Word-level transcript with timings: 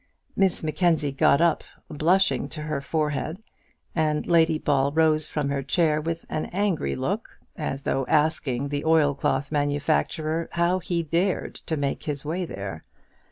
Miss 0.35 0.63
Mackenzie 0.63 1.11
got 1.11 1.41
up, 1.41 1.63
blushing 1.87 2.49
to 2.49 2.63
her 2.63 2.81
forehead, 2.81 3.37
and 3.93 4.25
Lady 4.25 4.57
Ball 4.57 4.91
rose 4.91 5.27
from 5.27 5.49
her 5.49 5.61
chair 5.61 6.01
with 6.01 6.25
an 6.27 6.47
angry 6.47 6.95
look, 6.95 7.37
as 7.55 7.83
though 7.83 8.07
asking 8.07 8.69
the 8.69 8.83
oilcloth 8.83 9.51
manufacturer 9.51 10.49
how 10.53 10.79
he 10.79 11.03
dared 11.03 11.53
to 11.67 11.77
make 11.77 12.05
his 12.05 12.25
way 12.25 12.41
in 12.41 12.49
there. 12.49 12.83